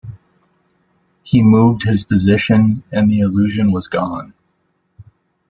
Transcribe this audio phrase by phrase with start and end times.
[1.21, 4.33] He moved his position, and the illusion was gone.